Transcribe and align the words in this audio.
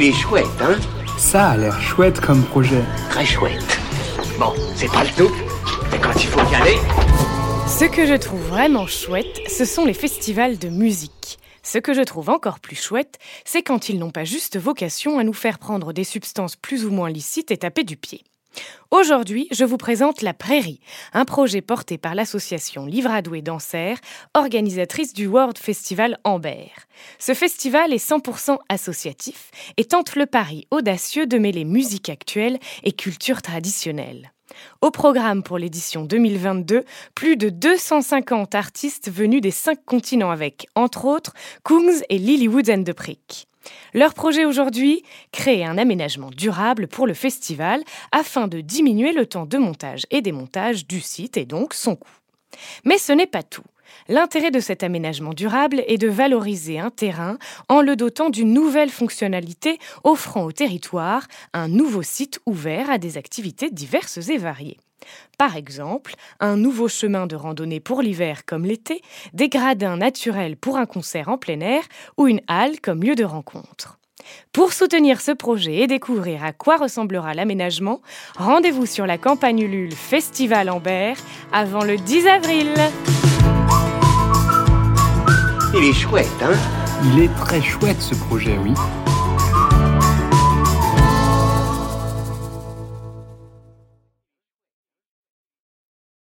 Il 0.00 0.04
est 0.04 0.12
chouette, 0.12 0.46
hein 0.60 0.78
Ça 1.18 1.48
a 1.48 1.56
l'air 1.56 1.80
chouette 1.80 2.20
comme 2.20 2.44
projet. 2.44 2.84
Très 3.10 3.26
chouette. 3.26 3.80
Bon, 4.38 4.52
c'est 4.76 4.86
pas 4.92 5.02
le 5.02 5.10
tout, 5.10 5.34
mais 5.90 5.98
quand 5.98 6.14
il 6.14 6.28
faut 6.28 6.52
y 6.52 6.54
aller... 6.54 6.76
Ce 7.66 7.84
que 7.84 8.06
je 8.06 8.14
trouve 8.14 8.40
vraiment 8.42 8.86
chouette, 8.86 9.40
ce 9.48 9.64
sont 9.64 9.84
les 9.84 9.94
festivals 9.94 10.56
de 10.56 10.68
musique. 10.68 11.40
Ce 11.64 11.78
que 11.78 11.94
je 11.94 12.02
trouve 12.02 12.30
encore 12.30 12.60
plus 12.60 12.80
chouette, 12.80 13.18
c'est 13.44 13.64
quand 13.64 13.88
ils 13.88 13.98
n'ont 13.98 14.12
pas 14.12 14.22
juste 14.22 14.56
vocation 14.56 15.18
à 15.18 15.24
nous 15.24 15.32
faire 15.32 15.58
prendre 15.58 15.92
des 15.92 16.04
substances 16.04 16.54
plus 16.54 16.86
ou 16.86 16.92
moins 16.92 17.10
licites 17.10 17.50
et 17.50 17.56
taper 17.56 17.82
du 17.82 17.96
pied. 17.96 18.22
Aujourd'hui, 18.90 19.48
je 19.50 19.64
vous 19.64 19.76
présente 19.76 20.22
La 20.22 20.32
Prairie, 20.32 20.80
un 21.12 21.24
projet 21.24 21.60
porté 21.60 21.98
par 21.98 22.14
l'association 22.14 22.86
Livradoué 22.86 23.42
d'Anser, 23.42 23.94
organisatrice 24.34 25.12
du 25.12 25.26
World 25.26 25.58
Festival 25.58 26.18
Amber. 26.24 26.70
Ce 27.18 27.34
festival 27.34 27.92
est 27.92 28.04
100% 28.04 28.56
associatif 28.68 29.50
et 29.76 29.84
tente 29.84 30.16
le 30.16 30.24
pari 30.24 30.66
audacieux 30.70 31.26
de 31.26 31.36
mêler 31.36 31.64
musique 31.64 32.08
actuelle 32.08 32.58
et 32.82 32.92
culture 32.92 33.42
traditionnelle. 33.42 34.32
Au 34.80 34.90
programme 34.90 35.42
pour 35.42 35.58
l'édition 35.58 36.04
2022, 36.04 36.84
plus 37.14 37.36
de 37.36 37.50
250 37.50 38.54
artistes 38.54 39.10
venus 39.10 39.42
des 39.42 39.50
cinq 39.50 39.84
continents 39.84 40.30
avec, 40.30 40.66
entre 40.74 41.04
autres, 41.04 41.34
Kungs 41.64 42.02
et 42.08 42.18
Lilywood 42.18 42.70
and 42.70 42.84
the 42.84 42.94
Prick. 42.94 43.48
Leur 43.94 44.14
projet 44.14 44.44
aujourd'hui 44.44 45.02
Créer 45.32 45.64
un 45.64 45.78
aménagement 45.78 46.30
durable 46.30 46.88
pour 46.88 47.06
le 47.06 47.14
festival 47.14 47.82
afin 48.12 48.48
de 48.48 48.60
diminuer 48.60 49.12
le 49.12 49.26
temps 49.26 49.46
de 49.46 49.58
montage 49.58 50.06
et 50.10 50.20
démontage 50.20 50.86
du 50.86 51.00
site 51.00 51.36
et 51.36 51.44
donc 51.44 51.74
son 51.74 51.96
coût. 51.96 52.08
Mais 52.84 52.98
ce 52.98 53.12
n'est 53.12 53.26
pas 53.26 53.42
tout. 53.42 53.64
L'intérêt 54.08 54.50
de 54.50 54.60
cet 54.60 54.82
aménagement 54.82 55.34
durable 55.34 55.82
est 55.86 55.98
de 55.98 56.08
valoriser 56.08 56.78
un 56.78 56.90
terrain 56.90 57.38
en 57.68 57.82
le 57.82 57.96
dotant 57.96 58.30
d'une 58.30 58.52
nouvelle 58.52 58.90
fonctionnalité 58.90 59.78
offrant 60.04 60.44
au 60.44 60.52
territoire 60.52 61.26
un 61.52 61.68
nouveau 61.68 62.02
site 62.02 62.40
ouvert 62.46 62.90
à 62.90 62.98
des 62.98 63.16
activités 63.16 63.70
diverses 63.70 64.28
et 64.28 64.38
variées. 64.38 64.78
Par 65.38 65.56
exemple, 65.56 66.14
un 66.40 66.56
nouveau 66.56 66.88
chemin 66.88 67.26
de 67.26 67.36
randonnée 67.36 67.80
pour 67.80 68.02
l'hiver 68.02 68.44
comme 68.44 68.64
l'été, 68.64 69.02
des 69.32 69.48
gradins 69.48 69.96
naturels 69.96 70.56
pour 70.56 70.76
un 70.76 70.86
concert 70.86 71.28
en 71.28 71.38
plein 71.38 71.60
air 71.60 71.82
ou 72.16 72.26
une 72.26 72.40
halle 72.48 72.80
comme 72.80 73.02
lieu 73.02 73.14
de 73.14 73.24
rencontre. 73.24 73.98
Pour 74.52 74.72
soutenir 74.72 75.20
ce 75.20 75.30
projet 75.30 75.76
et 75.76 75.86
découvrir 75.86 76.44
à 76.44 76.52
quoi 76.52 76.76
ressemblera 76.76 77.34
l'aménagement, 77.34 78.00
rendez-vous 78.36 78.86
sur 78.86 79.06
la 79.06 79.18
campagne 79.18 79.60
Ulule 79.60 79.94
Festival 79.94 80.70
Amber 80.70 81.14
avant 81.52 81.84
le 81.84 81.96
10 81.96 82.26
avril. 82.26 82.74
Il 85.74 85.84
est 85.84 85.92
chouette, 85.92 86.26
hein? 86.42 86.56
Il 87.04 87.22
est 87.22 87.34
très 87.36 87.62
chouette 87.62 88.00
ce 88.00 88.14
projet, 88.14 88.58
oui. 88.58 88.72